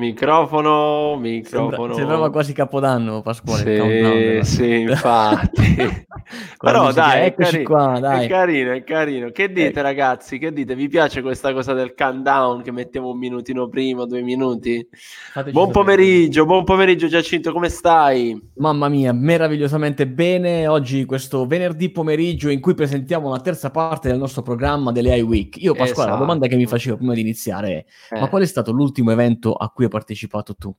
[0.00, 1.76] Microfono, microfono.
[1.76, 4.42] Sembra, sembrava quasi Capodanno, Pasquale.
[4.42, 6.06] Sì, sì infatti.
[6.58, 8.24] Però dai, eccoci è carino, qua, dai.
[8.24, 9.30] È carino, è carino.
[9.30, 9.82] Che dite eh.
[9.82, 10.38] ragazzi?
[10.38, 10.74] Che dite?
[10.74, 14.86] Vi piace questa cosa del countdown che mettiamo un minutino prima, due minuti?
[15.32, 18.40] Fateci buon pomeriggio, buon pomeriggio Giacinto, come stai?
[18.54, 20.66] Mamma mia, meravigliosamente bene.
[20.66, 25.22] Oggi questo venerdì pomeriggio in cui presentiamo la terza parte del nostro programma delle AI
[25.22, 25.56] Week.
[25.62, 26.10] Io Pasquale, esatto.
[26.10, 26.78] la domanda che mi esatto.
[26.78, 28.20] facevo prima di iniziare è, eh.
[28.20, 30.74] ma qual è stato l'ultimo evento a cui partecipato tu?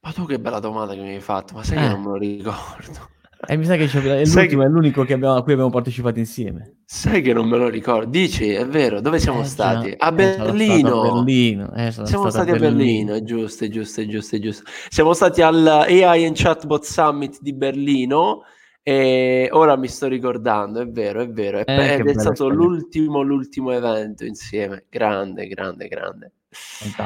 [0.00, 1.80] Ma tu che bella domanda che mi hai fatto, ma sai eh.
[1.80, 3.08] che non me lo ricordo.
[3.46, 4.66] E eh, mi sa che è l'ultimo, che...
[4.66, 6.80] è l'unico che abbiamo, a cui abbiamo partecipato insieme.
[6.84, 8.10] Sai che non me lo ricordo.
[8.10, 9.90] Dici, è vero, dove siamo eh, stati?
[9.90, 11.00] Già, a Berlino.
[11.00, 11.74] A Berlino.
[11.74, 13.12] Eh, siamo stati a Berlino.
[13.12, 14.64] Berlino, è giusto, è giusto, è giusto, giusto.
[14.90, 18.42] Siamo stati al AI and Chatbot Summit di Berlino
[18.82, 21.64] e ora mi sto ricordando, è vero, è vero.
[21.64, 24.84] È, eh, è stato l'ultimo, l'ultimo evento insieme.
[24.90, 26.32] Grande, grande, grande.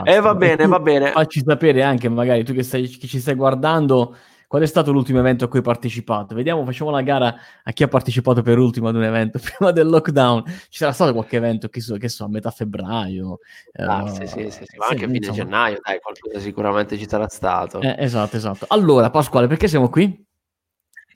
[0.04, 1.10] E eh, va bene, va bene.
[1.12, 4.16] Facci sapere anche, magari tu che, stai, che ci stai guardando
[4.48, 6.34] Qual è stato l'ultimo evento a cui hai partecipato?
[6.34, 9.86] Vediamo, facciamo la gara a chi ha partecipato per ultimo ad un evento prima del
[9.88, 10.42] lockdown.
[10.46, 13.40] Ci sarà stato qualche evento, che so, che so a metà febbraio.
[13.74, 15.36] Ah, uh, sì, sì, sì, sì, ma anche a fine insomma.
[15.36, 17.82] gennaio, dai, qualcosa sicuramente ci sarà stato.
[17.82, 18.64] Eh, esatto, esatto.
[18.70, 20.27] Allora, Pasquale, perché siamo qui?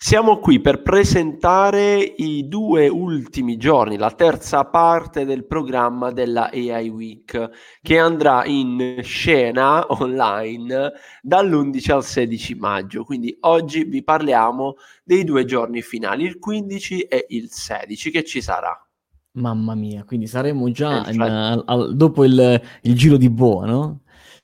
[0.04, 6.88] Siamo qui per presentare i due ultimi giorni, la terza parte del programma della AI
[6.88, 10.90] Week, che andrà in scena online
[11.22, 13.04] dall'11 al 16 maggio.
[13.04, 18.40] Quindi oggi vi parliamo dei due giorni finali, il 15 e il 16, che ci
[18.40, 18.76] sarà.
[19.34, 24.00] Mamma mia, quindi saremo già in, al, al, dopo il, il, giro di boa, no?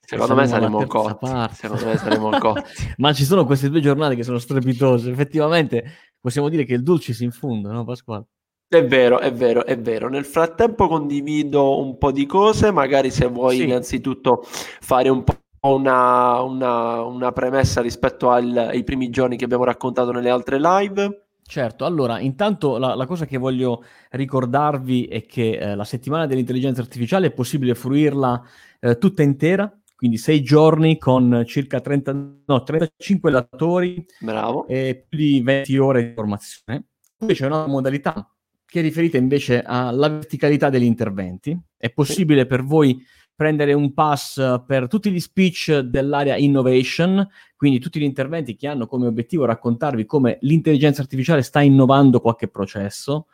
[0.08, 1.26] Secondo me saremo cotti.
[1.52, 2.94] Secondo me saremo cotti.
[2.96, 5.10] Ma ci sono queste due giornate che sono strepitose.
[5.10, 5.84] Effettivamente
[6.19, 8.25] possiamo dire che il dolce si infonde, no Pasquale?
[8.66, 10.08] È vero, è vero, è vero.
[10.08, 13.64] Nel frattempo condivido un po' di cose, magari se vuoi sì.
[13.64, 15.37] innanzitutto fare un po'
[15.69, 21.26] una, una, una premessa rispetto al, ai primi giorni che abbiamo raccontato nelle altre live.
[21.43, 26.81] Certo, allora intanto la, la, cosa che voglio ricordarvi è che eh, la settimana dell'intelligenza
[26.81, 28.43] artificiale è possibile fruirla
[28.81, 32.12] eh, tutta intera quindi sei giorni con circa 30,
[32.46, 34.64] no, 35 latori Bravo.
[34.68, 36.84] e più di 20 ore di formazione.
[37.16, 38.32] Poi c'è una modalità
[38.64, 41.58] che è riferita invece alla verticalità degli interventi.
[41.76, 43.04] È possibile per voi
[43.34, 48.86] prendere un pass per tutti gli speech dell'area innovation, quindi tutti gli interventi che hanno
[48.86, 53.26] come obiettivo raccontarvi come l'intelligenza artificiale sta innovando qualche processo.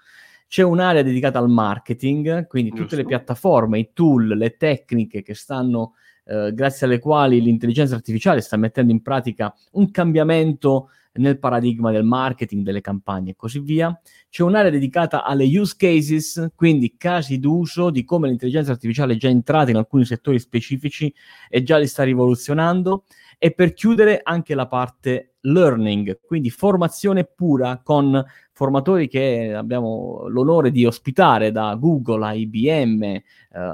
[0.48, 2.84] C'è un'area dedicata al marketing, quindi Giusto.
[2.84, 8.40] tutte le piattaforme, i tool, le tecniche che stanno eh, grazie alle quali l'intelligenza artificiale
[8.40, 13.96] sta mettendo in pratica un cambiamento nel paradigma del marketing, delle campagne e così via.
[14.28, 19.28] C'è un'area dedicata alle use cases, quindi casi d'uso di come l'intelligenza artificiale è già
[19.28, 21.12] entrata in alcuni settori specifici
[21.48, 23.04] e già li sta rivoluzionando.
[23.38, 28.24] E per chiudere anche la parte learning, quindi formazione pura con
[28.54, 33.22] formatori che abbiamo l'onore di ospitare da Google a IBM, eh,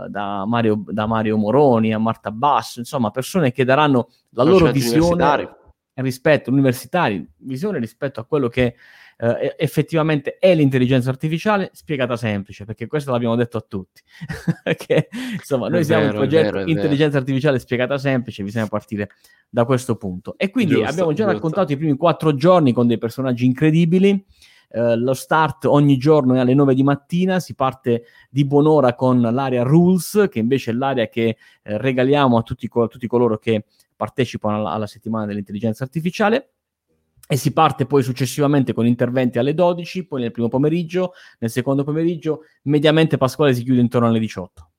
[0.09, 5.59] da, Mario, da, Mario, Moroni a Marta Basso, insomma persone che daranno la loro visione
[5.95, 8.75] rispetto universitari, visione rispetto a quello che
[9.23, 14.01] eh, effettivamente è l'intelligenza artificiale spiegata semplice, perché questo l'abbiamo detto a tutti.
[14.77, 19.11] che, insomma, noi è siamo vero, un progetto vero, intelligenza artificiale spiegata semplice, bisogna partire
[19.51, 20.39] da questo punto.
[20.39, 21.33] E quindi giusto, abbiamo già giusto.
[21.33, 24.25] raccontato i primi quattro giorni con dei personaggi incredibili.
[24.73, 29.21] Uh, lo start ogni giorno è alle 9 di mattina, si parte di buon'ora con
[29.21, 33.65] l'area Rules, che invece è l'area che eh, regaliamo a tutti, a tutti, coloro che
[33.97, 36.51] partecipano alla, alla settimana dell'intelligenza artificiale
[37.27, 41.85] e si parte poi successivamente con interventi alle 12, poi nel primo pomeriggio, nel secondo
[41.85, 44.70] pomeriggio, mediamente Pasquale si chiude intorno alle 18.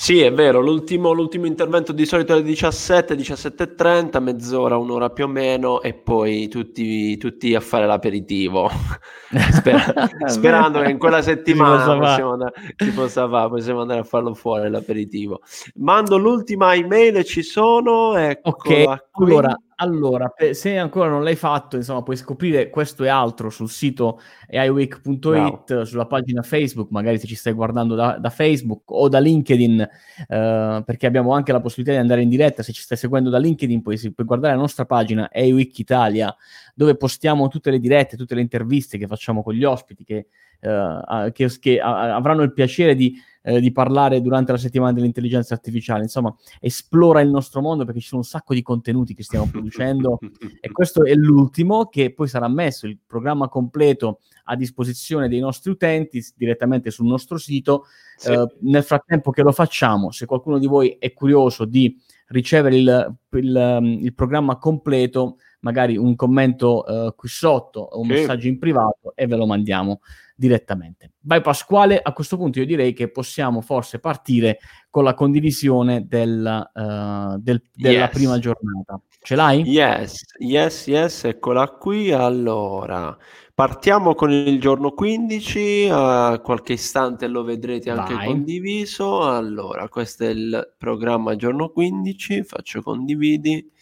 [0.00, 5.24] Sì, è vero, l'ultimo, l'ultimo intervento di solito è alle 17, 17.30, mezz'ora, un'ora più
[5.24, 8.70] o meno, e poi tutti, tutti a fare l'aperitivo.
[9.50, 14.04] Sper- sperando che in quella settimana ci possiamo, andare, ci possa fare, possiamo andare a
[14.04, 15.40] farlo fuori l'aperitivo.
[15.76, 18.50] Mando l'ultima email, ci sono, ecco.
[18.50, 23.70] Ok, allora allora, se ancora non l'hai fatto, insomma, puoi scoprire questo e altro sul
[23.70, 24.20] sito
[24.50, 25.84] aiweek.it, wow.
[25.84, 30.82] sulla pagina Facebook, magari se ci stai guardando da, da Facebook o da LinkedIn, eh,
[30.84, 32.64] perché abbiamo anche la possibilità di andare in diretta.
[32.64, 36.34] Se ci stai seguendo da LinkedIn, puoi, puoi guardare la nostra pagina aiweek Italia,
[36.74, 40.26] dove postiamo tutte le dirette, tutte le interviste che facciamo con gli ospiti, che
[40.60, 43.14] uh, che, che avranno il piacere di
[43.48, 46.02] eh, di parlare durante la settimana dell'intelligenza artificiale.
[46.02, 50.18] Insomma, esplora il nostro mondo perché ci sono un sacco di contenuti che stiamo producendo
[50.60, 55.70] e questo è l'ultimo che poi sarà messo il programma completo a disposizione dei nostri
[55.70, 57.84] utenti direttamente sul nostro sito.
[58.16, 58.32] Sì.
[58.32, 61.96] Eh, nel frattempo che lo facciamo, se qualcuno di voi è curioso di
[62.26, 68.12] ricevere il, il, il programma completo, magari un commento uh, qui sotto o un sì.
[68.12, 70.00] messaggio in privato e ve lo mandiamo
[70.38, 71.14] direttamente.
[71.22, 76.70] Vai Pasquale, a questo punto io direi che possiamo forse partire con la condivisione del,
[76.72, 78.12] uh, del, della yes.
[78.12, 79.00] prima giornata.
[79.20, 79.62] Ce l'hai?
[79.62, 82.12] Yes, yes, yes, eccola qui.
[82.12, 83.16] Allora,
[83.52, 88.26] partiamo con il giorno 15, a qualche istante lo vedrete anche Vai.
[88.26, 89.28] condiviso.
[89.28, 93.72] Allora, questo è il programma giorno 15, faccio condividi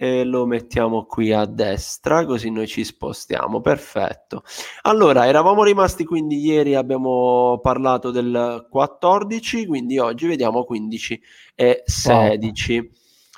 [0.00, 4.44] e lo mettiamo qui a destra così noi ci spostiamo perfetto
[4.82, 11.20] allora eravamo rimasti quindi ieri abbiamo parlato del 14 quindi oggi vediamo 15
[11.56, 12.88] e 16 wow.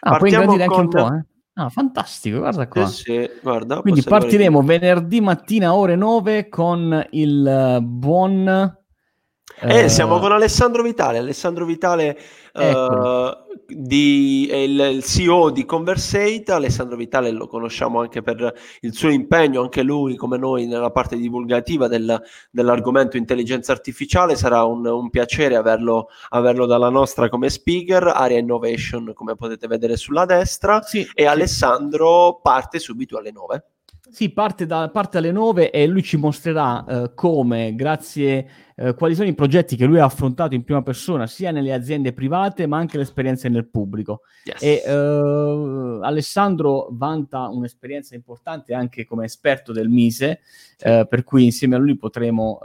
[0.00, 0.78] ah, puoi ingrandire con...
[0.78, 1.24] anche un po' eh?
[1.54, 2.86] Ah, fantastico, guarda qua.
[2.86, 8.79] Sì, sì, guarda, Quindi partiremo venerdì mattina ore 9 con il buon...
[9.58, 11.18] Eh, eh, siamo con Alessandro Vitale.
[11.18, 12.18] Alessandro Vitale
[12.54, 13.30] uh,
[13.66, 19.60] di, il, il, CEO di Conversate, Alessandro Vitale lo conosciamo anche per il suo impegno,
[19.60, 25.56] anche lui come noi nella parte divulgativa del, dell'argomento intelligenza artificiale, sarà un, un piacere
[25.56, 31.22] averlo, averlo, dalla nostra come speaker, Area Innovation come potete vedere sulla destra sì, e
[31.22, 31.24] sì.
[31.24, 33.64] Alessandro parte subito alle 9.
[34.10, 39.14] Sì, parte, da, parte alle 9 e lui ci mostrerà uh, come, grazie, uh, quali
[39.14, 42.76] sono i progetti che lui ha affrontato in prima persona, sia nelle aziende private, ma
[42.76, 44.22] anche le esperienze nel pubblico.
[44.44, 44.62] Yes.
[44.62, 50.40] E uh, Alessandro vanta un'esperienza importante anche come esperto del Mise,
[50.76, 52.58] per cui insieme a lui potremo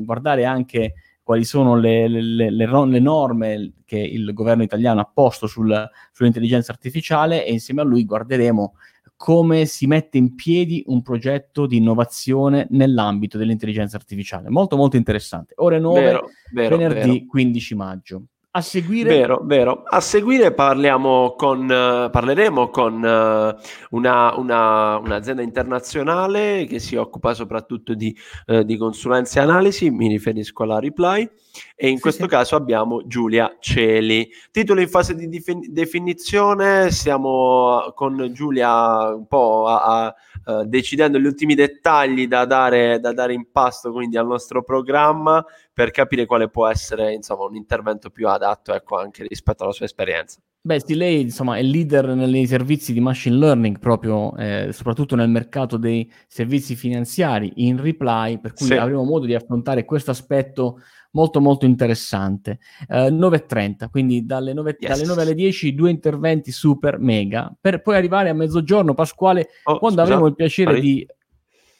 [0.00, 0.94] guardare anche
[1.28, 6.72] quali sono le, le, le, le, norme che il governo italiano ha posto sul, sull'intelligenza
[6.72, 8.76] artificiale e insieme a lui guarderemo
[9.18, 14.48] come si mette in piedi un progetto di innovazione nell'ambito dell'intelligenza artificiale.
[14.48, 15.54] Molto molto interessante.
[15.56, 17.26] Ore 9, vero, vero, venerdì vero.
[17.26, 18.22] 15 maggio.
[18.58, 19.08] A seguire...
[19.08, 19.84] Vero, vero.
[19.84, 27.34] A seguire parliamo con, uh, parleremo con uh, una, una, un'azienda internazionale che si occupa
[27.34, 28.12] soprattutto di,
[28.46, 31.30] uh, di consulenza e analisi, mi riferisco alla Reply,
[31.76, 32.28] e in sì, questo sì.
[32.30, 34.28] caso abbiamo Giulia Celi.
[34.50, 40.14] Titolo in fase di dif- definizione, stiamo con Giulia un po' a, a,
[40.46, 45.44] a, decidendo gli ultimi dettagli da dare, da dare in pasto quindi al nostro programma
[45.78, 49.84] per capire quale può essere insomma, un intervento più adatto ecco, anche rispetto alla sua
[49.84, 50.40] esperienza.
[50.60, 55.28] Beh, sì, lei insomma, è leader nei servizi di machine learning, proprio eh, soprattutto nel
[55.28, 58.74] mercato dei servizi finanziari in reply, per cui sì.
[58.74, 60.80] avremo modo di affrontare questo aspetto
[61.12, 62.58] molto molto interessante.
[62.88, 64.90] Eh, 9.30, quindi dalle 9, yes.
[64.90, 69.78] dalle 9, alle 10 due interventi super mega, per poi arrivare a mezzogiorno, Pasquale, oh,
[69.78, 70.80] quando scusa, avremo il piacere pari.
[70.80, 71.06] di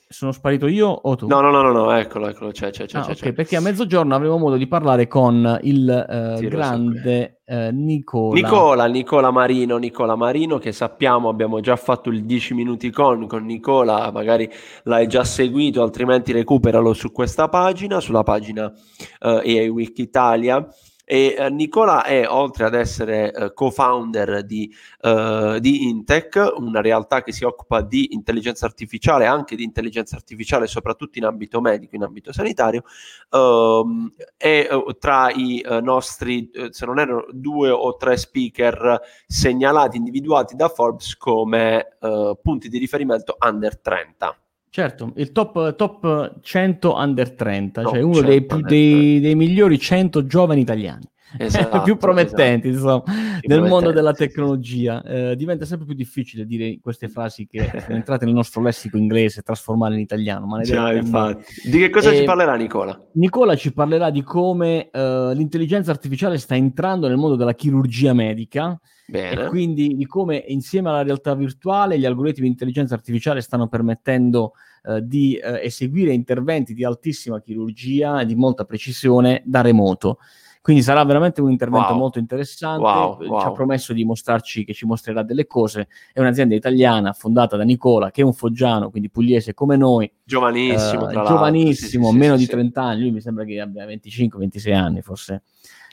[0.09, 1.27] sono sparito io o tu?
[1.27, 3.33] No, no, no, no, no eccolo, eccolo, c'è, c'è, c'è, ah, c'è, okay, c'è.
[3.35, 8.35] perché a mezzogiorno avremo modo di parlare con il uh, grande uh, Nicola.
[8.35, 13.45] Nicola, Nicola Marino, Nicola Marino, che sappiamo abbiamo già fatto il 10 minuti con, con
[13.45, 14.51] Nicola, magari
[14.85, 20.67] l'hai già seguito, altrimenti recuperalo su questa pagina, sulla pagina uh, AI Week Italia.
[21.11, 27.23] E eh, Nicola è, oltre ad essere eh, co-founder di, eh, di, Intech, una realtà
[27.23, 32.03] che si occupa di intelligenza artificiale, anche di intelligenza artificiale, soprattutto in ambito medico, in
[32.03, 32.83] ambito sanitario,
[33.31, 39.01] ehm, è eh, tra i eh, nostri, eh, se non erano due o tre speaker
[39.27, 41.97] segnalati, individuati da Forbes come
[42.43, 44.37] punti di riferimento under 30.
[44.71, 50.27] Certo, il top, top 100 under 30, top cioè uno dei, dei, dei, migliori 100
[50.27, 51.05] giovani italiani.
[51.37, 53.05] Esatto, più promettenti esatto.
[53.07, 55.03] insomma, nel mondo della tecnologia.
[55.03, 59.41] Eh, diventa sempre più difficile dire queste frasi che sono entrate nel nostro lessico inglese
[59.41, 60.47] e trasformarle in italiano.
[60.47, 61.69] Ma Già, infatti.
[61.71, 62.17] Di che cosa e...
[62.17, 62.99] ci parlerà Nicola?
[63.13, 68.79] Nicola ci parlerà di come uh, l'intelligenza artificiale sta entrando nel mondo della chirurgia medica
[69.11, 69.45] Bene.
[69.45, 74.53] E quindi di come insieme alla realtà virtuale gli algoritmi di intelligenza artificiale stanno permettendo
[74.83, 80.19] eh, di eh, eseguire interventi di altissima chirurgia e di molta precisione da remoto.
[80.61, 81.99] Quindi sarà veramente un intervento wow.
[81.99, 82.83] molto interessante.
[82.83, 83.41] Wow, wow.
[83.41, 85.89] Ci ha promesso di mostrarci che ci mostrerà delle cose.
[86.13, 90.11] È un'azienda italiana fondata da Nicola, che è un foggiano, quindi pugliese come noi.
[90.25, 93.01] Giovanissimo, eh, giovanissimo, sì, sì, meno sì, di 30 anni.
[93.01, 95.43] Lui mi sembra che abbia 25-26 anni, forse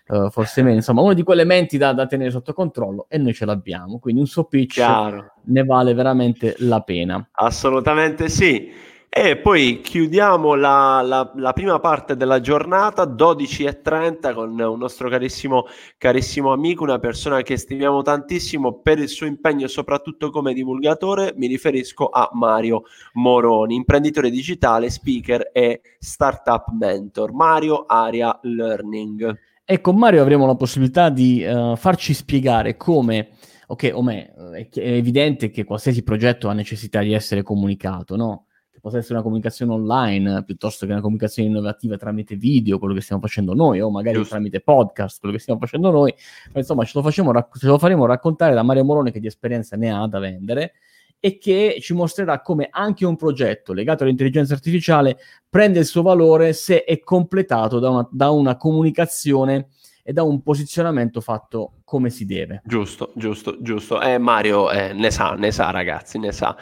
[0.07, 3.34] uh, forse meno, insomma, una di quelle menti da, da, tenere sotto controllo e noi
[3.34, 5.34] ce l'abbiamo, quindi un suo pitch Chiaro.
[5.45, 7.27] ne vale veramente la pena.
[7.31, 8.93] Assolutamente sì.
[9.17, 15.67] E poi chiudiamo la, la, la prima parte della giornata, 12.30, con un nostro carissimo,
[15.98, 21.34] carissimo amico, una persona che stimiamo tantissimo per il suo impegno, soprattutto come divulgatore.
[21.38, 27.31] Mi riferisco a Mario Moroni, imprenditore digitale, speaker e startup mentor.
[27.31, 29.39] Mario Aria Learning.
[29.63, 33.29] E con Mario avremo la possibilità di uh, farci spiegare come
[33.67, 38.48] ok, o me, è, evidente che qualsiasi progetto ha necessità di essere comunicato, no?
[38.86, 43.20] Possa essere una comunicazione online piuttosto che una comunicazione innovativa tramite video, quello che stiamo
[43.20, 44.36] facendo noi, o magari Giusto.
[44.36, 46.13] tramite podcast, quello che stiamo facendo noi.
[46.54, 49.75] Ma insomma, ce lo, facciamo, ce lo faremo raccontare da Mario Morone che di esperienza
[49.75, 50.74] ne ha da vendere
[51.20, 55.18] e che ci mostrerà come anche un progetto legato all'intelligenza artificiale
[55.50, 59.70] prende il suo valore se è completato da una, da una comunicazione
[60.07, 62.62] e da un posizionamento fatto come si deve.
[62.63, 64.00] Giusto, giusto, giusto.
[64.00, 66.55] Eh, Mario eh, ne sa, ne sa ragazzi, ne sa.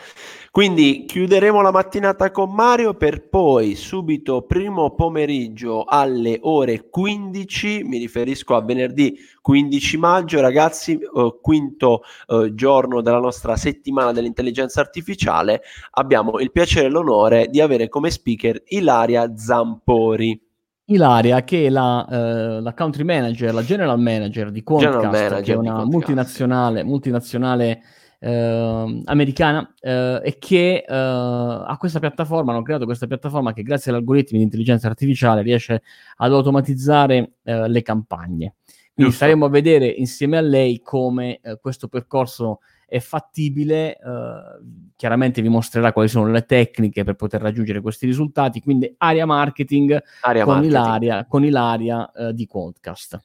[0.50, 7.97] Quindi chiuderemo la mattinata con Mario per poi subito primo pomeriggio alle ore 15, mi
[7.97, 15.63] riferisco a venerdì 15 maggio, ragazzi, eh, quinto eh, giorno della nostra settimana dell'intelligenza artificiale,
[15.91, 20.51] abbiamo il piacere e l'onore di avere come speaker Ilaria Zampori.
[20.85, 25.53] Ilaria, che è la, eh, la, country manager, la general manager di Quantcast, manager che
[25.53, 27.81] è una multinazionale, multinazionale
[28.19, 33.91] eh, americana eh, e che eh, ha questa piattaforma, hanno creato questa piattaforma che grazie
[33.91, 35.83] agli algoritmi di intelligenza artificiale riesce
[36.17, 38.55] ad automatizzare eh, le campagne.
[38.93, 39.25] Quindi Giusto.
[39.25, 42.59] staremo a vedere insieme a lei come eh, questo percorso
[42.93, 44.00] è fattibile, eh,
[44.95, 50.00] chiaramente vi mostrerà quali sono le tecniche per poter raggiungere questi risultati, quindi area marketing,
[50.21, 50.79] area con, marketing.
[50.79, 53.19] Ilaria, con Ilaria eh, di Quodcast.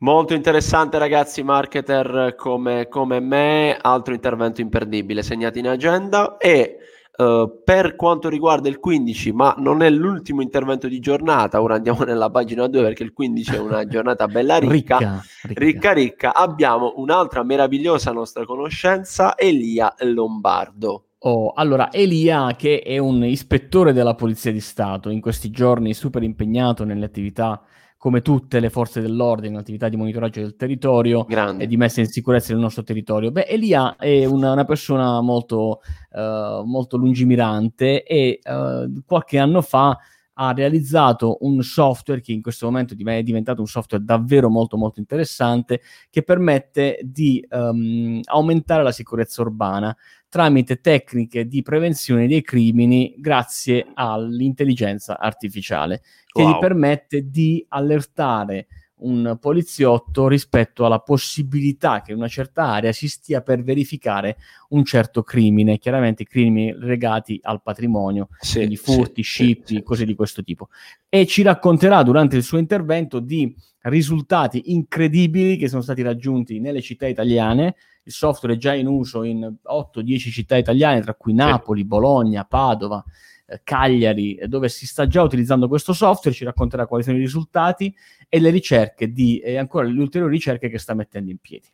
[0.00, 6.76] Molto interessante ragazzi, marketer come, come me, altro intervento imperdibile, segnati in agenda e
[7.16, 12.02] Uh, per quanto riguarda il 15, ma non è l'ultimo intervento di giornata, ora andiamo
[12.04, 16.34] nella pagina 2 perché il 15 è una giornata bella ricca, ricca, ricca, ricca, ricca.
[16.34, 21.04] abbiamo un'altra meravigliosa nostra conoscenza, Elia Lombardo.
[21.26, 26.22] Oh, allora, Elia, che è un ispettore della Polizia di Stato, in questi giorni super
[26.22, 27.62] impegnato nelle attività
[28.04, 31.64] come tutte le forze dell'ordine, un'attività di monitoraggio del territorio Grande.
[31.64, 33.30] e di messa in sicurezza del nostro territorio.
[33.30, 35.80] Beh, Elia è una, una persona molto,
[36.10, 39.98] uh, molto lungimirante e uh, qualche anno fa
[40.34, 45.00] ha realizzato un software che in questo momento è diventato un software davvero molto molto
[45.00, 49.96] interessante che permette di um, aumentare la sicurezza urbana
[50.28, 56.50] tramite tecniche di prevenzione dei crimini grazie all'intelligenza artificiale che wow.
[56.50, 58.66] gli permette di allertare
[59.04, 64.36] un poliziotto rispetto alla possibilità che in una certa area si stia per verificare
[64.70, 70.04] un certo crimine, chiaramente crimini legati al patrimonio, sì, quindi furti, sì, scippi, sì, cose
[70.04, 70.68] di questo tipo.
[71.08, 76.80] E ci racconterà durante il suo intervento di risultati incredibili che sono stati raggiunti nelle
[76.80, 77.76] città italiane.
[78.04, 83.02] Il software è già in uso in 8-10 città italiane, tra cui Napoli, Bologna, Padova,
[83.46, 87.94] eh, Cagliari, dove si sta già utilizzando questo software, ci racconterà quali sono i risultati
[88.28, 91.68] e le ricerche di, e ancora le ulteriori ricerche che sta mettendo in piedi.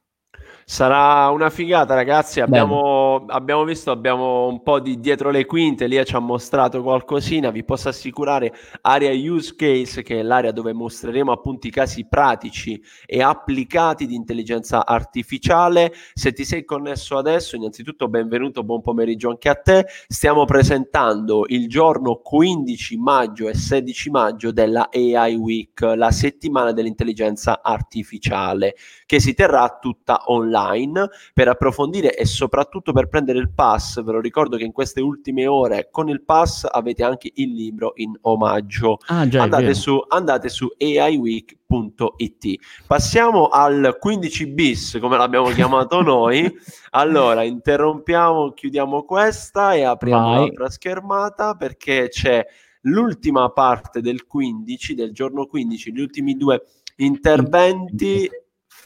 [0.71, 2.41] Sarà una figata, ragazzi.
[2.41, 5.89] Abbiamo, abbiamo, visto, abbiamo un po' di dietro le quinte.
[5.89, 7.51] Lia ci ha mostrato qualcosina.
[7.51, 12.81] Vi posso assicurare area use case, che è l'area dove mostreremo appunto i casi pratici
[13.05, 15.93] e applicati di intelligenza artificiale.
[16.15, 19.87] Se ti sei connesso adesso, innanzitutto benvenuto, buon pomeriggio anche a te.
[20.07, 27.61] Stiamo presentando il giorno 15 maggio e 16 maggio della AI Week, la settimana dell'intelligenza
[27.61, 34.03] artificiale, che si terrà tutta online online per approfondire e soprattutto per prendere il pass.
[34.03, 37.93] Ve lo ricordo che in queste ultime ore con il pass avete anche il libro
[37.97, 38.99] in omaggio.
[39.07, 42.55] Ah, già, andate, su, andate su aiweek.it.
[42.87, 46.51] Passiamo al 15 bis, come l'abbiamo chiamato noi.
[46.91, 50.37] Allora, interrompiamo, chiudiamo questa e apriamo Vai.
[50.37, 52.45] l'altra schermata perché c'è
[52.83, 56.63] l'ultima parte del 15, del giorno 15, gli ultimi due
[56.97, 58.29] interventi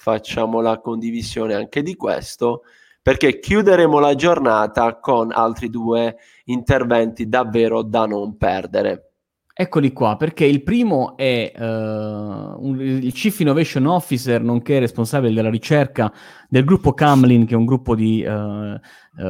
[0.05, 2.65] facciamo la condivisione anche di questo
[3.01, 9.13] perché chiuderemo la giornata con altri due interventi davvero da non perdere.
[9.57, 15.49] Eccoli qua, perché il primo è uh, un, il Chief Innovation Officer, nonché responsabile della
[15.49, 16.13] ricerca
[16.49, 18.79] del gruppo Camlin, che è un gruppo di, uh, uh,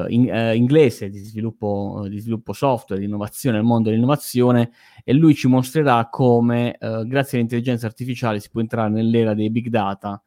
[0.09, 4.71] in, inglese di sviluppo, di sviluppo, software, di innovazione nel mondo dell'innovazione,
[5.05, 10.21] e lui ci mostrerà come, grazie all'intelligenza artificiale, si può entrare nell'era dei big data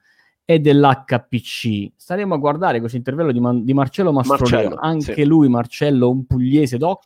[0.49, 1.91] e dell'HPC.
[1.97, 5.25] Staremo a guardare questo intervento di, Man- di Marcello Mastrolino, Marcello, anche sì.
[5.25, 7.03] lui Marcello, un pugliese doc,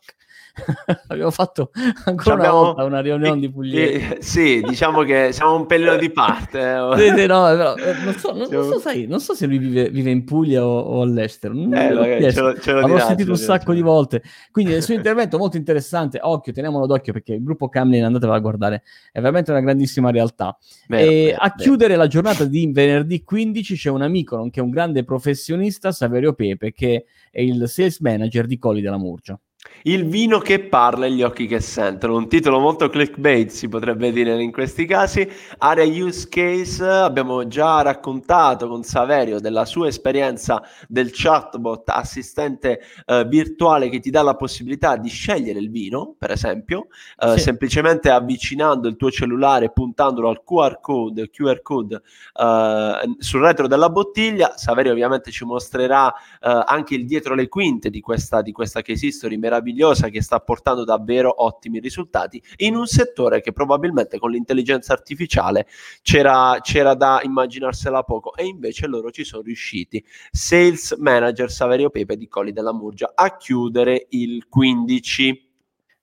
[1.08, 1.70] abbiamo fatto
[2.04, 2.58] ancora abbiamo...
[2.58, 4.14] una volta una riunione di pugliesi.
[4.16, 6.60] Eh, sì, diciamo che siamo un pelino di parte.
[6.60, 6.96] Eh.
[6.96, 9.58] sì, sì, no, però, eh, non, so, non, non, so, sai, non so se lui
[9.58, 11.54] vive, vive in Puglia o, o all'estero.
[11.54, 13.74] Non eh, magari, ce lo, ce lo dirà, sentito un sacco dirà.
[13.76, 14.22] di volte.
[14.50, 16.18] Quindi il suo intervento molto interessante.
[16.20, 20.56] Occhio, teniamolo d'occhio perché il gruppo Camlin, andatevelo a guardare, è veramente una grandissima realtà.
[20.86, 21.62] E beh, a beh.
[21.62, 26.72] chiudere la giornata di venerdì 15 c'è un amico, nonché un grande professionista, Saverio Pepe,
[26.72, 29.38] che è il sales manager di Colli della Murgia.
[29.84, 34.12] Il vino che parla e gli occhi che sentono, un titolo molto clickbait si potrebbe
[34.12, 35.28] dire in questi casi.
[35.58, 43.24] Area use case, abbiamo già raccontato con Saverio della sua esperienza del chatbot assistente eh,
[43.24, 46.86] virtuale che ti dà la possibilità di scegliere il vino, per esempio,
[47.18, 47.40] eh, sì.
[47.40, 52.02] semplicemente avvicinando il tuo cellulare, puntandolo al QR code, QR code
[52.40, 54.52] eh, sul retro della bottiglia.
[54.56, 59.06] Saverio ovviamente ci mostrerà eh, anche il dietro le quinte di questa, di questa case
[59.06, 64.92] history meravigliosa che sta portando davvero ottimi risultati in un settore che probabilmente con l'intelligenza
[64.92, 65.66] artificiale
[66.00, 70.02] c'era, c'era da immaginarsela poco e invece loro ci sono riusciti.
[70.30, 75.50] Sales Manager Saverio Pepe di Colli della Murgia a chiudere il 15.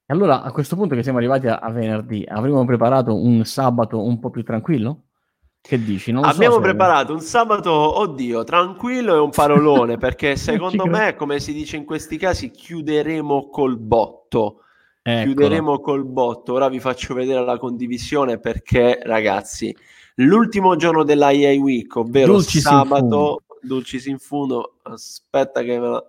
[0.08, 4.20] Allora, a questo punto che siamo arrivati a, a venerdì, avremmo preparato un sabato un
[4.20, 5.09] po' più tranquillo?
[5.70, 6.12] Che dici?
[6.12, 11.40] Non Abbiamo so preparato un sabato, oddio, tranquillo e un parolone, perché secondo me, come
[11.40, 14.64] si dice in questi casi, chiuderemo col botto.
[15.04, 15.26] Eccolo.
[15.26, 16.54] Chiuderemo col botto.
[16.54, 19.72] Ora vi faccio vedere la condivisione perché, ragazzi,
[20.16, 25.88] l'ultimo giorno della AI Week, ovvero Dulcis sabato, in Dulcis in fundo, aspetta che me
[25.88, 26.04] la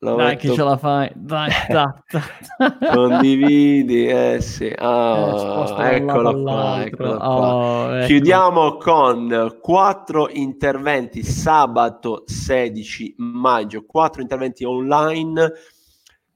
[0.00, 0.48] L'ho Dai metto...
[0.48, 2.92] che ce la fai, dai, da, da.
[2.92, 7.28] condividi, eh sì, oh, eh, eccola qua, eccola qua.
[7.30, 8.06] Oh, ecco.
[8.06, 15.52] Chiudiamo con quattro interventi sabato 16 maggio, quattro interventi online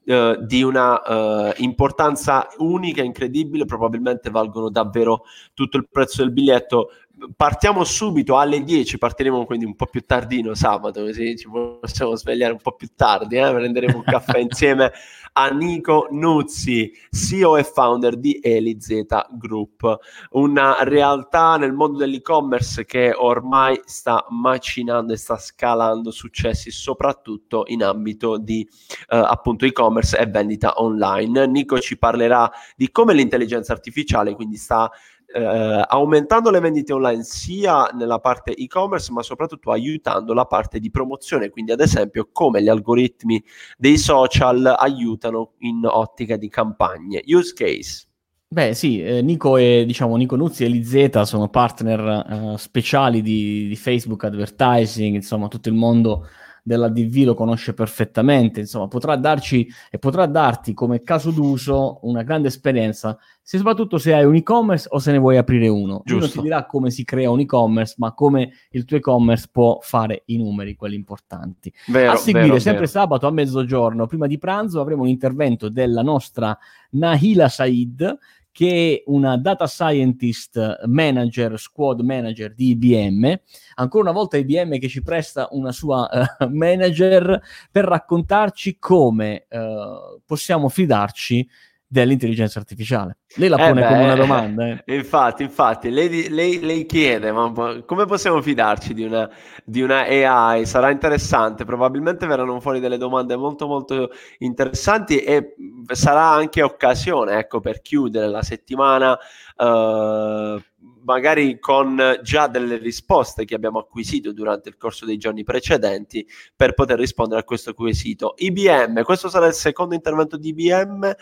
[0.03, 5.21] eh, di una eh, importanza unica, incredibile, probabilmente valgono davvero
[5.53, 6.89] tutto il prezzo del biglietto
[7.35, 12.53] partiamo subito alle 10, partiremo quindi un po' più tardino sabato, così ci possiamo svegliare
[12.53, 13.51] un po' più tardi, eh?
[13.51, 14.91] prenderemo un caffè insieme
[15.33, 19.97] a Nico Nuzzi, CEO e founder di EliZ Group,
[20.31, 27.83] una realtà nel mondo dell'e-commerce che ormai sta macinando e sta scalando successi soprattutto in
[27.83, 28.67] ambito di
[29.09, 31.47] eh, appunto e-commerce e vendita online.
[31.47, 34.91] Nico ci parlerà di come l'intelligenza artificiale quindi sta
[35.33, 40.89] eh, aumentando le vendite online sia nella parte e-commerce ma soprattutto aiutando la parte di
[40.89, 43.43] promozione, quindi ad esempio come gli algoritmi
[43.77, 47.21] dei social aiutano in ottica di campagne.
[47.25, 48.05] Use case.
[48.53, 53.67] Beh sì, eh, Nico, e, diciamo, Nico Nuzzi e Lizeta sono partner eh, speciali di,
[53.69, 56.27] di, Facebook Advertising, insomma tutto il mondo
[56.61, 62.21] della DV lo conosce perfettamente, insomma potrà darci e potrà darti come caso d'uso una
[62.21, 66.01] grande esperienza, se soprattutto se hai un e-commerce o se ne vuoi aprire uno.
[66.05, 66.25] Giusto.
[66.25, 70.23] Uno ti dirà come si crea un e-commerce, ma come il tuo e-commerce può fare
[70.25, 71.73] i numeri, quelli importanti.
[71.87, 72.91] Vero, a seguire, vero, sempre vero.
[72.91, 76.57] sabato a mezzogiorno, prima di pranzo, avremo un intervento della nostra
[76.91, 78.17] Nahila Said,
[78.51, 83.39] che è una data scientist manager, squad manager di IBM.
[83.75, 86.09] Ancora una volta IBM che ci presta una sua
[86.39, 91.47] uh, manager per raccontarci come uh, possiamo fidarci
[91.91, 93.17] dell'intelligenza artificiale.
[93.35, 94.65] Lei la pone eh beh, come una domanda.
[94.65, 94.83] Eh.
[94.95, 97.51] Infatti, infatti, lei, lei, lei, chiede, ma
[97.85, 99.29] come possiamo fidarci di una,
[99.65, 100.65] di una, AI?
[100.65, 105.53] Sarà interessante, probabilmente verranno fuori delle domande molto molto interessanti e
[105.91, 109.17] sarà anche occasione, ecco, per chiudere la settimana.
[109.61, 110.59] Uh,
[111.03, 116.73] magari con già delle risposte che abbiamo acquisito durante il corso dei giorni precedenti per
[116.73, 118.33] poter rispondere a questo quesito.
[118.37, 121.13] IBM, questo sarà il secondo intervento di IBM, eh,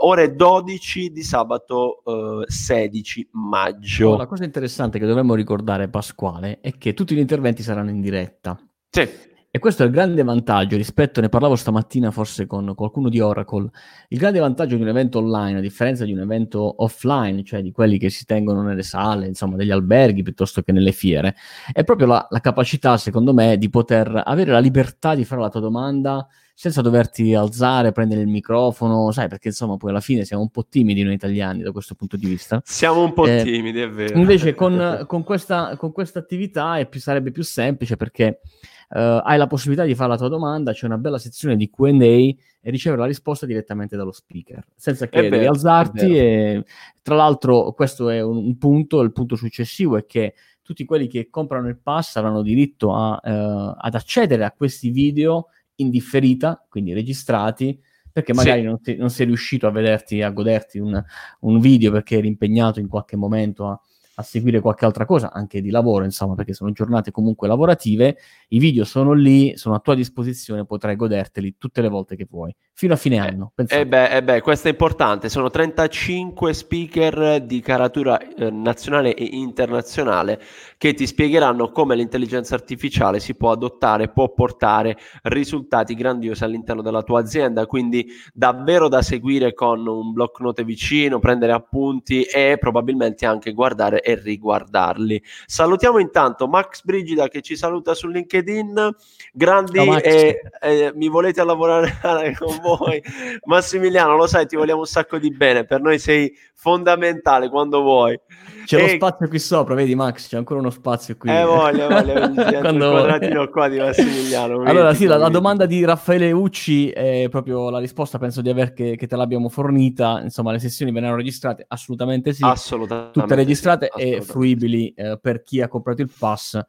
[0.00, 4.16] ore 12 di sabato eh, 16 maggio.
[4.16, 8.58] La cosa interessante che dovremmo ricordare, Pasquale, è che tutti gli interventi saranno in diretta.
[8.90, 9.32] Sì.
[9.56, 13.70] E questo è il grande vantaggio rispetto, ne parlavo stamattina forse con qualcuno di Oracle,
[14.08, 17.70] il grande vantaggio di un evento online, a differenza di un evento offline, cioè di
[17.70, 21.36] quelli che si tengono nelle sale, insomma, degli alberghi piuttosto che nelle fiere,
[21.72, 25.50] è proprio la, la capacità, secondo me, di poter avere la libertà di fare la
[25.50, 30.42] tua domanda senza doverti alzare, prendere il microfono, sai, perché insomma poi alla fine siamo
[30.42, 32.62] un po' timidi noi italiani da questo punto di vista.
[32.64, 34.16] Siamo un po' eh, timidi, è vero.
[34.16, 38.40] Invece con, con, questa, con questa attività più, sarebbe più semplice perché
[38.86, 41.88] Uh, hai la possibilità di fare la tua domanda, c'è una bella sezione di QA
[41.88, 46.16] e ricevere la risposta direttamente dallo speaker, senza che devi alzarti.
[46.16, 46.64] E,
[47.02, 49.00] tra l'altro, questo è un, un, punto.
[49.00, 53.74] Il punto successivo è che tutti quelli che comprano il pass avranno diritto a, uh,
[53.76, 57.78] ad accedere a questi video in differita, quindi registrati
[58.14, 58.66] perché magari sì.
[58.66, 61.02] non, ti, non, sei riuscito a vederti, a goderti un,
[61.40, 63.80] un, video perché eri impegnato in qualche momento a,
[64.16, 68.16] a seguire qualche altra cosa, anche di lavoro, insomma, perché sono giornate comunque lavorative,
[68.48, 72.54] i video sono lì, sono a tua disposizione, potrai goderteli tutte le volte che vuoi,
[72.72, 73.52] fino a fine eh, anno.
[73.66, 79.24] Eh beh, eh beh, questo è importante, sono 35 speaker di caratura eh, nazionale e
[79.32, 80.40] internazionale
[80.78, 87.02] che ti spiegheranno come l'intelligenza artificiale si può adottare, può portare risultati grandiosi all'interno della
[87.02, 93.26] tua azienda, quindi davvero da seguire con un block note vicino, prendere appunti e probabilmente
[93.26, 95.22] anche guardare e riguardarli.
[95.46, 98.94] Salutiamo intanto Max Brigida che ci saluta su LinkedIn.
[99.32, 103.02] Grandi Ciao, e, e, mi volete lavorare con voi.
[103.44, 105.64] Massimiliano, lo sai, ti vogliamo un sacco di bene.
[105.64, 108.18] Per noi sei fondamentale quando vuoi.
[108.64, 108.82] C'è e...
[108.82, 111.30] lo spazio qui sopra, vedi Max, c'è ancora uno spazio qui.
[111.30, 112.14] Eh voglio, voglio,
[112.60, 112.90] quando...
[112.90, 114.62] quadratino qua di Massimiliano.
[114.62, 118.72] allora sì, la, la, domanda di Raffaele Ucci è proprio la risposta, penso di aver
[118.72, 122.42] che, che te l'abbiamo fornita, insomma le sessioni vennero registrate, assolutamente sì.
[122.42, 123.20] Assolutamente.
[123.20, 126.60] Tutte registrate e fruibili eh, per chi ha comprato il pass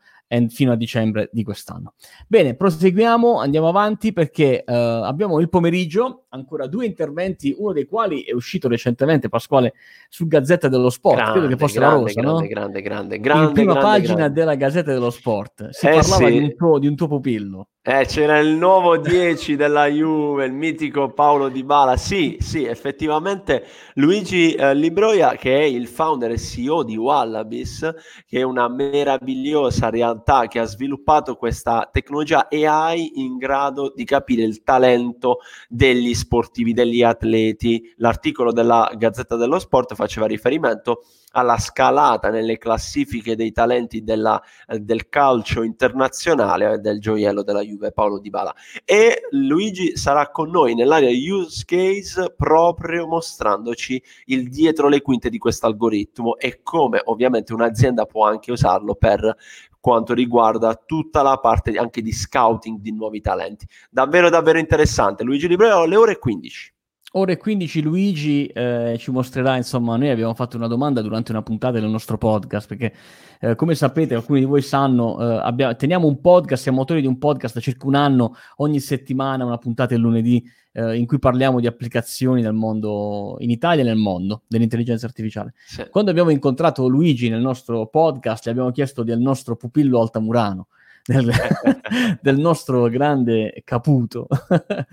[0.50, 1.94] fino a dicembre di quest'anno.
[2.28, 8.24] Bene, proseguiamo, andiamo avanti perché uh, abbiamo il pomeriggio ancora due interventi, uno dei quali
[8.24, 9.74] è uscito recentemente, Pasquale,
[10.10, 12.48] su Gazzetta dello Sport, grande, credo che fosse grande, la Rosa, grande, no?
[12.48, 13.46] Grande, grande, grande.
[13.48, 14.40] In prima grande, pagina grande.
[14.40, 16.32] della Gazzetta dello Sport si eh, parlava sì.
[16.32, 17.68] di, un tuo, di un tuo pupillo.
[17.88, 21.98] Eh, c'era il nuovo 10 della Juve, il mitico Paolo Di Bala.
[21.98, 27.94] Sì, sì, effettivamente Luigi eh, Libroia, che è il founder e CEO di Wallabies,
[28.26, 30.15] che è una meravigliosa realtà
[30.48, 37.04] che ha sviluppato questa tecnologia AI in grado di capire il talento degli sportivi, degli
[37.04, 37.94] atleti.
[37.98, 41.02] L'articolo della Gazzetta dello Sport faceva riferimento
[41.36, 47.62] alla scalata nelle classifiche dei talenti della, eh, del calcio internazionale eh, del gioiello della
[47.62, 54.50] Juve Paolo Di Bala e Luigi sarà con noi nell'area use case proprio mostrandoci il
[54.50, 59.36] dietro le quinte di questo algoritmo e come ovviamente un'azienda può anche usarlo per
[59.86, 63.68] quanto riguarda tutta la parte anche di scouting di nuovi talenti.
[63.92, 65.24] Davvero davvero interessante.
[65.24, 66.75] Luigi Libreo alle ore 15
[67.18, 71.80] ore 15 Luigi eh, ci mostrerà, insomma, noi abbiamo fatto una domanda durante una puntata
[71.80, 72.94] del nostro podcast, perché
[73.40, 77.08] eh, come sapete, alcuni di voi sanno, eh, abbiamo, teniamo un podcast, siamo autori di
[77.08, 81.18] un podcast da circa un anno, ogni settimana una puntata il lunedì, eh, in cui
[81.18, 85.54] parliamo di applicazioni nel mondo, in Italia e nel mondo, dell'intelligenza artificiale.
[85.66, 85.88] Sì.
[85.90, 90.68] Quando abbiamo incontrato Luigi nel nostro podcast, gli abbiamo chiesto del nostro pupillo altamurano,
[91.06, 91.32] del,
[92.22, 94.28] del nostro grande Caputo.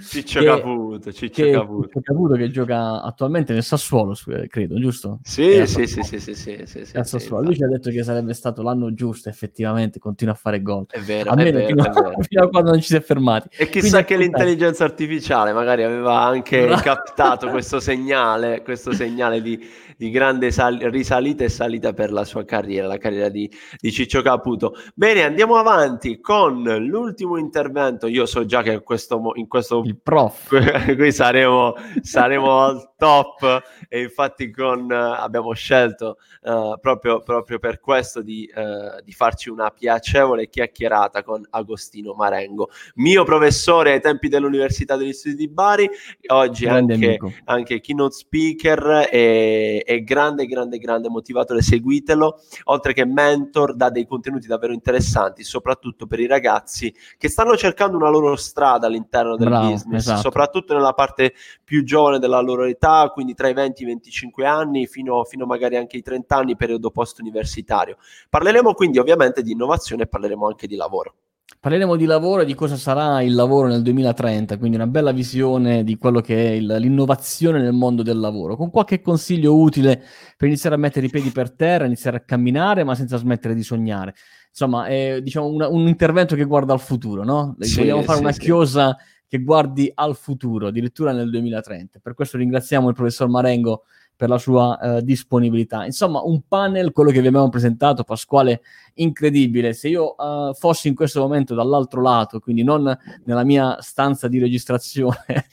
[0.07, 1.87] Ciccio che, Caputo, Ciccio che, Caputo.
[1.87, 4.15] Ciccio Caputo che gioca attualmente nel Sassuolo,
[4.49, 5.21] credo, giusto?
[5.23, 7.45] Sì, sì, sì, sì, sì, sì, sì, sì, Sassuolo.
[7.45, 10.87] Lui ci ha detto che sarebbe stato l'anno giusto, effettivamente, continua a fare gol.
[10.89, 11.83] È vero, è vero, fino,
[12.29, 13.49] fino, a quando non ci si è fermati.
[13.57, 19.59] E chissà Quindi, che l'intelligenza artificiale magari aveva anche captato questo segnale, questo segnale di,
[19.97, 24.21] di grande sal- risalita e salita per la sua carriera, la carriera di, di Ciccio
[24.21, 24.75] Caputo.
[24.95, 28.07] Bene, andiamo avanti con l'ultimo intervento.
[28.07, 30.49] Io so già che in questo, in questo il prof.
[30.97, 33.63] qui saremo, saremo al top.
[33.89, 39.49] E infatti con, uh, abbiamo scelto uh, proprio, proprio, per questo di, uh, di farci
[39.49, 45.89] una piacevole chiacchierata con Agostino Marengo, mio professore ai tempi dell'Università degli Studi di Bari,
[46.29, 53.75] oggi anche, anche, keynote speaker e, è grande, grande, grande motivatore, seguitelo, oltre che mentor,
[53.75, 58.87] dà dei contenuti davvero interessanti, soprattutto per i ragazzi che stanno cercando una loro strada
[58.87, 60.21] all'interno del Bravo, business, esatto.
[60.21, 64.47] soprattutto nella parte più giovane della loro età, quindi tra i 20 e i 25
[64.47, 67.97] anni fino, fino magari anche ai 30 anni, periodo post-universitario.
[68.29, 71.15] Parleremo quindi ovviamente di innovazione e parleremo anche di lavoro.
[71.63, 75.85] Parleremo di lavoro e di cosa sarà il lavoro nel 2030, quindi una bella visione
[75.85, 80.03] di quello che è il, l'innovazione nel mondo del lavoro, con qualche consiglio utile
[80.37, 83.63] per iniziare a mettere i piedi per terra, iniziare a camminare, ma senza smettere di
[83.63, 84.15] sognare.
[84.53, 87.57] Insomma, è diciamo, una, un intervento che guarda al futuro, no?
[87.61, 88.41] Sì, Vogliamo fare sì, una sì.
[88.41, 92.01] chiosa che guardi al futuro, addirittura nel 2030.
[92.03, 93.85] Per questo ringraziamo il professor Marengo
[94.15, 95.87] per la sua uh, disponibilità.
[95.87, 98.61] Insomma, un panel, quello che vi abbiamo presentato, Pasquale,
[98.95, 99.73] incredibile.
[99.73, 104.39] Se io uh, fossi in questo momento dall'altro lato, quindi non nella mia stanza di
[104.39, 105.47] registrazione,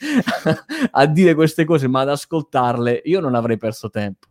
[0.92, 4.28] a dire queste cose, ma ad ascoltarle, io non avrei perso tempo.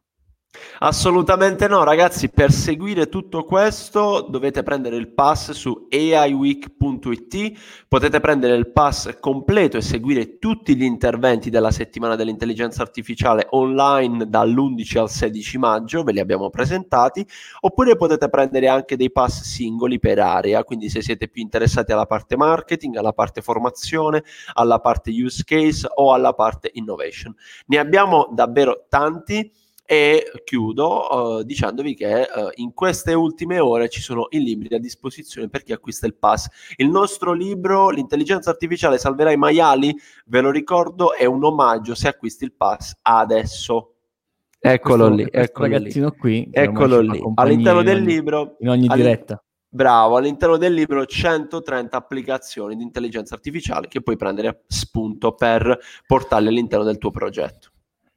[0.81, 2.31] Assolutamente no, ragazzi.
[2.31, 7.53] Per seguire tutto questo dovete prendere il pass su aiweek.it.
[7.89, 14.29] Potete prendere il pass completo e seguire tutti gli interventi della settimana dell'intelligenza artificiale online
[14.29, 17.27] dall'11 al 16 maggio, ve li abbiamo presentati.
[17.61, 20.63] Oppure potete prendere anche dei pass singoli per area.
[20.63, 24.23] Quindi, se siete più interessati alla parte marketing, alla parte formazione,
[24.55, 27.35] alla parte use case o alla parte innovation,
[27.67, 29.51] ne abbiamo davvero tanti
[29.91, 34.79] e chiudo uh, dicendovi che uh, in queste ultime ore ci sono i libri a
[34.79, 36.47] disposizione per chi acquista il pass.
[36.77, 39.97] Il nostro libro, L'intelligenza artificiale salverà i maiali,
[40.27, 43.95] ve lo ricordo, è un omaggio se acquisti il pass adesso.
[44.61, 46.17] Eccolo questo, lì, questo eccolo ragazzino lì.
[46.19, 46.49] qui.
[46.53, 48.57] Eccolo lì, all'interno del libro.
[48.59, 49.43] In ogni diretta.
[49.71, 55.79] Bravo, all'interno del libro 130 applicazioni di intelligenza artificiale che puoi prendere a spunto per
[56.07, 57.71] portarle all'interno del tuo progetto.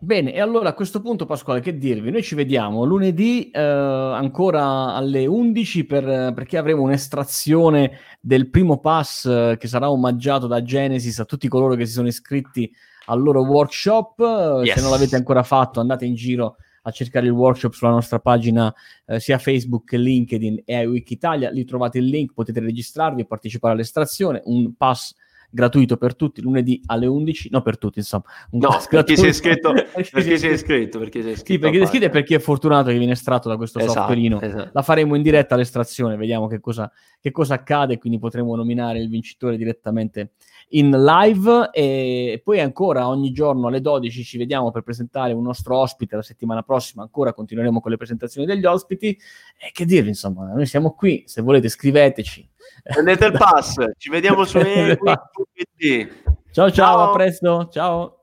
[0.03, 2.09] Bene, e allora a questo punto, Pasquale, che dirvi?
[2.09, 9.25] Noi ci vediamo lunedì eh, ancora alle 11 per, perché avremo un'estrazione del primo pass
[9.25, 12.73] eh, che sarà omaggiato da Genesis a tutti coloro che si sono iscritti
[13.05, 14.63] al loro workshop.
[14.63, 14.73] Yes.
[14.73, 18.73] Se non l'avete ancora fatto, andate in giro a cercare il workshop sulla nostra pagina
[19.05, 21.51] eh, sia Facebook che LinkedIn e iWeek Italia.
[21.51, 24.41] Lì trovate il link, potete registrarvi e partecipare all'estrazione.
[24.45, 25.13] Un pass
[25.51, 28.23] gratuito per tutti lunedì alle 11, no per tutti insomma.
[28.51, 31.51] Un no, perché sei iscritto, perché sei iscritto, perché sei iscritto.
[31.51, 34.41] Sì, perché sei iscritto e perché è fortunato che viene estratto da questo esatto, softwareino.
[34.41, 34.69] Esatto.
[34.73, 39.09] La faremo in diretta all'estrazione, vediamo che cosa, che cosa accade, quindi potremo nominare il
[39.09, 40.31] vincitore direttamente
[40.71, 45.77] in live e poi ancora ogni giorno alle 12 ci vediamo per presentare un nostro
[45.77, 49.17] ospite la settimana prossima ancora continueremo con le presentazioni degli ospiti.
[49.57, 52.49] E che dirvi insomma noi siamo qui se volete scriveteci.
[52.83, 55.25] Prendete il pass ci vediamo su ciao
[56.51, 58.20] ciao, ciao a presto ciao